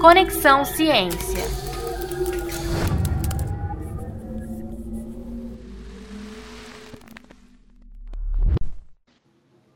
Conexão 0.00 0.64
Ciência. 0.64 1.44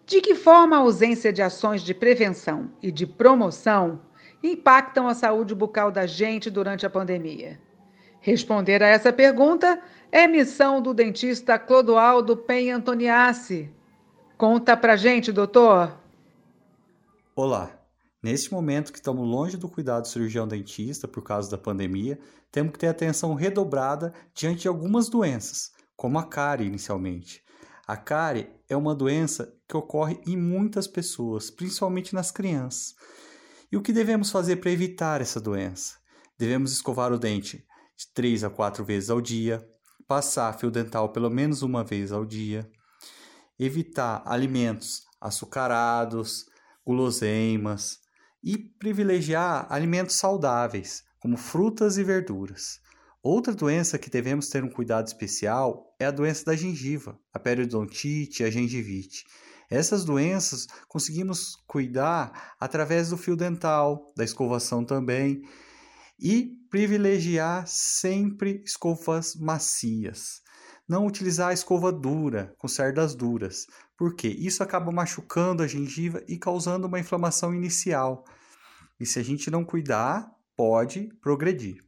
De 0.06 0.20
que 0.20 0.36
forma 0.36 0.76
a 0.76 0.78
ausência 0.78 1.32
de 1.32 1.42
ações 1.42 1.82
de 1.82 1.92
prevenção 1.92 2.70
e 2.80 2.92
de 2.92 3.04
promoção 3.04 4.00
impactam 4.44 5.08
a 5.08 5.14
saúde 5.14 5.56
bucal 5.56 5.90
da 5.90 6.06
gente 6.06 6.48
durante 6.48 6.86
a 6.86 6.90
pandemia? 6.90 7.60
Responder 8.20 8.80
a 8.80 8.86
essa 8.86 9.12
pergunta 9.12 9.82
é 10.12 10.28
missão 10.28 10.80
do 10.80 10.94
dentista 10.94 11.58
Clodoaldo 11.58 12.36
Pen 12.36 12.70
Antoniassi. 12.70 13.68
Conta 14.38 14.76
pra 14.76 14.94
gente, 14.94 15.32
doutor. 15.32 15.98
Olá. 17.34 17.81
Neste 18.22 18.52
momento 18.52 18.92
que 18.92 18.98
estamos 18.98 19.26
longe 19.26 19.56
do 19.56 19.68
cuidado 19.68 20.02
do 20.02 20.08
cirurgião 20.08 20.46
dentista 20.46 21.08
por 21.08 21.24
causa 21.24 21.50
da 21.50 21.58
pandemia, 21.58 22.20
temos 22.52 22.72
que 22.72 22.78
ter 22.78 22.86
atenção 22.86 23.34
redobrada 23.34 24.14
diante 24.32 24.62
de 24.62 24.68
algumas 24.68 25.08
doenças, 25.08 25.72
como 25.96 26.20
a 26.20 26.24
cárie 26.24 26.68
inicialmente. 26.68 27.42
A 27.84 27.96
cárie 27.96 28.48
é 28.68 28.76
uma 28.76 28.94
doença 28.94 29.52
que 29.68 29.76
ocorre 29.76 30.20
em 30.24 30.36
muitas 30.36 30.86
pessoas, 30.86 31.50
principalmente 31.50 32.14
nas 32.14 32.30
crianças. 32.30 32.94
E 33.72 33.76
o 33.76 33.82
que 33.82 33.92
devemos 33.92 34.30
fazer 34.30 34.56
para 34.56 34.70
evitar 34.70 35.20
essa 35.20 35.40
doença? 35.40 35.96
Devemos 36.38 36.70
escovar 36.72 37.12
o 37.12 37.18
dente 37.18 37.66
de 37.96 38.06
3 38.14 38.44
a 38.44 38.50
4 38.50 38.84
vezes 38.84 39.10
ao 39.10 39.20
dia, 39.20 39.66
passar 40.06 40.56
fio 40.56 40.70
dental 40.70 41.08
pelo 41.08 41.28
menos 41.28 41.62
uma 41.62 41.82
vez 41.82 42.12
ao 42.12 42.24
dia, 42.24 42.70
evitar 43.58 44.22
alimentos 44.24 45.02
açucarados, 45.20 46.46
guloseimas, 46.84 48.01
e 48.42 48.58
privilegiar 48.58 49.66
alimentos 49.70 50.16
saudáveis, 50.16 51.04
como 51.20 51.36
frutas 51.36 51.98
e 51.98 52.04
verduras. 52.04 52.80
Outra 53.22 53.54
doença 53.54 53.98
que 53.98 54.10
devemos 54.10 54.48
ter 54.48 54.64
um 54.64 54.68
cuidado 54.68 55.06
especial 55.06 55.94
é 56.00 56.06
a 56.06 56.10
doença 56.10 56.44
da 56.44 56.56
gengiva, 56.56 57.16
a 57.32 57.38
periodontite 57.38 58.42
a 58.42 58.50
gengivite. 58.50 59.24
Essas 59.70 60.04
doenças 60.04 60.66
conseguimos 60.88 61.56
cuidar 61.66 62.54
através 62.58 63.10
do 63.10 63.16
fio 63.16 63.36
dental, 63.36 64.12
da 64.16 64.24
escovação 64.24 64.84
também, 64.84 65.40
e 66.18 66.50
privilegiar 66.68 67.64
sempre 67.66 68.60
escovas 68.64 69.36
macias. 69.36 70.42
Não 70.92 71.06
utilizar 71.06 71.48
a 71.48 71.52
escova 71.54 71.90
dura, 71.90 72.54
com 72.58 72.68
cerdas 72.68 73.14
duras, 73.14 73.66
porque 73.96 74.28
isso 74.28 74.62
acaba 74.62 74.92
machucando 74.92 75.62
a 75.62 75.66
gengiva 75.66 76.22
e 76.28 76.36
causando 76.36 76.86
uma 76.86 77.00
inflamação 77.00 77.54
inicial. 77.54 78.26
E 79.00 79.06
se 79.06 79.18
a 79.18 79.22
gente 79.22 79.50
não 79.50 79.64
cuidar, 79.64 80.30
pode 80.54 81.08
progredir. 81.22 81.78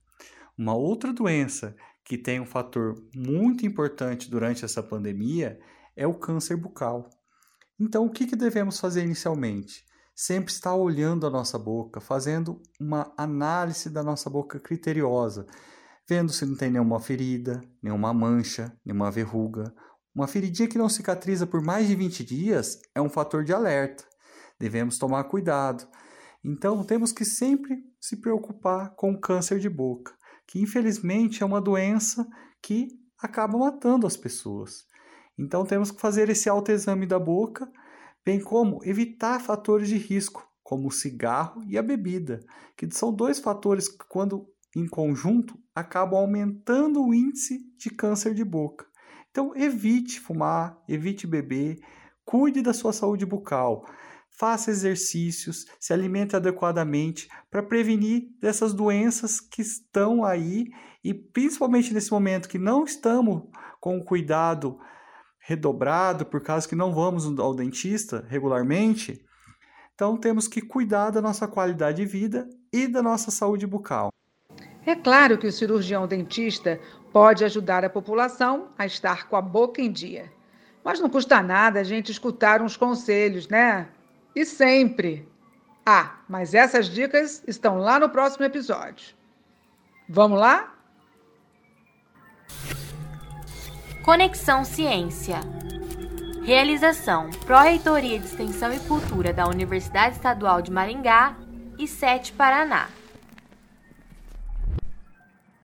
Uma 0.56 0.74
outra 0.74 1.12
doença 1.12 1.76
que 2.02 2.16
tem 2.16 2.40
um 2.40 2.46
fator 2.46 2.94
muito 3.14 3.66
importante 3.66 4.30
durante 4.30 4.64
essa 4.64 4.82
pandemia 4.82 5.60
é 5.94 6.06
o 6.06 6.14
câncer 6.14 6.56
bucal. 6.56 7.10
Então, 7.78 8.06
o 8.06 8.10
que, 8.10 8.26
que 8.26 8.34
devemos 8.34 8.80
fazer 8.80 9.04
inicialmente? 9.04 9.84
Sempre 10.16 10.50
estar 10.50 10.74
olhando 10.74 11.26
a 11.26 11.30
nossa 11.30 11.58
boca, 11.58 12.00
fazendo 12.00 12.58
uma 12.80 13.12
análise 13.18 13.90
da 13.90 14.02
nossa 14.02 14.30
boca 14.30 14.58
criteriosa, 14.58 15.44
vendo 16.08 16.32
se 16.32 16.44
não 16.44 16.56
tem 16.56 16.70
nenhuma 16.70 17.00
ferida, 17.00 17.62
nenhuma 17.82 18.12
mancha, 18.12 18.76
nenhuma 18.84 19.10
verruga, 19.10 19.74
uma 20.14 20.28
feridinha 20.28 20.68
que 20.68 20.78
não 20.78 20.88
cicatriza 20.88 21.46
por 21.46 21.60
mais 21.60 21.88
de 21.88 21.96
20 21.96 22.24
dias 22.24 22.78
é 22.94 23.00
um 23.00 23.08
fator 23.08 23.42
de 23.42 23.52
alerta. 23.52 24.04
Devemos 24.60 24.96
tomar 24.96 25.24
cuidado. 25.24 25.88
Então, 26.44 26.84
temos 26.84 27.10
que 27.10 27.24
sempre 27.24 27.82
se 28.00 28.20
preocupar 28.20 28.94
com 28.94 29.10
o 29.10 29.20
câncer 29.20 29.58
de 29.58 29.68
boca, 29.68 30.14
que 30.46 30.60
infelizmente 30.60 31.42
é 31.42 31.46
uma 31.46 31.60
doença 31.60 32.24
que 32.62 32.88
acaba 33.18 33.58
matando 33.58 34.06
as 34.06 34.16
pessoas. 34.16 34.84
Então, 35.36 35.64
temos 35.64 35.90
que 35.90 36.00
fazer 36.00 36.28
esse 36.28 36.48
autoexame 36.48 37.06
da 37.06 37.18
boca, 37.18 37.68
bem 38.24 38.40
como 38.40 38.84
evitar 38.84 39.40
fatores 39.40 39.88
de 39.88 39.96
risco, 39.96 40.46
como 40.62 40.88
o 40.88 40.92
cigarro 40.92 41.64
e 41.66 41.76
a 41.76 41.82
bebida, 41.82 42.40
que 42.76 42.88
são 42.92 43.12
dois 43.12 43.40
fatores 43.40 43.88
que, 43.88 44.04
quando 44.08 44.46
em 44.76 44.86
conjunto, 44.86 45.58
acabam 45.74 46.20
aumentando 46.20 47.04
o 47.04 47.14
índice 47.14 47.60
de 47.76 47.90
câncer 47.90 48.34
de 48.34 48.44
boca. 48.44 48.86
Então, 49.30 49.52
evite 49.56 50.20
fumar, 50.20 50.78
evite 50.88 51.26
beber, 51.26 51.78
cuide 52.24 52.62
da 52.62 52.72
sua 52.72 52.92
saúde 52.92 53.26
bucal, 53.26 53.84
faça 54.30 54.70
exercícios, 54.70 55.66
se 55.78 55.92
alimente 55.92 56.36
adequadamente 56.36 57.28
para 57.50 57.62
prevenir 57.62 58.28
dessas 58.40 58.72
doenças 58.72 59.40
que 59.40 59.62
estão 59.62 60.24
aí 60.24 60.66
e 61.02 61.12
principalmente 61.12 61.92
nesse 61.92 62.10
momento 62.10 62.48
que 62.48 62.58
não 62.58 62.84
estamos 62.84 63.42
com 63.80 63.98
o 63.98 64.04
cuidado 64.04 64.78
redobrado 65.38 66.24
por 66.24 66.40
causa 66.40 66.68
que 66.68 66.74
não 66.74 66.92
vamos 66.94 67.26
ao 67.38 67.54
dentista 67.54 68.24
regularmente. 68.28 69.24
Então 69.94 70.16
temos 70.16 70.48
que 70.48 70.62
cuidar 70.62 71.10
da 71.10 71.20
nossa 71.20 71.46
qualidade 71.46 71.98
de 71.98 72.06
vida 72.06 72.48
e 72.72 72.88
da 72.88 73.02
nossa 73.02 73.30
saúde 73.30 73.66
bucal. 73.66 74.13
É 74.86 74.94
claro 74.94 75.38
que 75.38 75.46
o 75.46 75.52
cirurgião 75.52 76.06
dentista 76.06 76.80
pode 77.12 77.44
ajudar 77.44 77.84
a 77.84 77.90
população 77.90 78.68
a 78.78 78.84
estar 78.84 79.28
com 79.28 79.36
a 79.36 79.40
boca 79.40 79.80
em 79.80 79.90
dia. 79.90 80.30
Mas 80.82 81.00
não 81.00 81.08
custa 81.08 81.42
nada 81.42 81.80
a 81.80 81.84
gente 81.84 82.12
escutar 82.12 82.60
uns 82.60 82.76
conselhos, 82.76 83.48
né? 83.48 83.88
E 84.34 84.44
sempre. 84.44 85.26
Ah, 85.86 86.16
mas 86.28 86.54
essas 86.54 86.86
dicas 86.86 87.42
estão 87.46 87.78
lá 87.78 87.98
no 87.98 88.10
próximo 88.10 88.44
episódio. 88.44 89.14
Vamos 90.08 90.38
lá? 90.38 90.74
Conexão 94.04 94.64
Ciência. 94.64 95.40
Realização: 96.42 97.30
Pró-Reitoria 97.46 98.18
de 98.18 98.26
Extensão 98.26 98.70
e 98.72 98.78
Cultura 98.80 99.32
da 99.32 99.46
Universidade 99.46 100.16
Estadual 100.16 100.60
de 100.60 100.70
Maringá 100.70 101.36
e 101.78 101.88
Sete 101.88 102.32
Paraná. 102.32 102.88